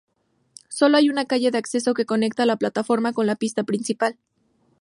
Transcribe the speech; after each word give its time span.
Sólo 0.67 0.97
hay 0.97 1.11
una 1.11 1.25
calle 1.25 1.51
de 1.51 1.59
acceso 1.59 1.93
que 1.93 2.07
conecta 2.07 2.47
la 2.47 2.57
plataforma 2.57 3.13
con 3.13 3.27
la 3.27 3.35
pista 3.35 3.63
principal. 3.65 4.17